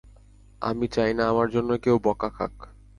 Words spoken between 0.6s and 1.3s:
আমি চাই না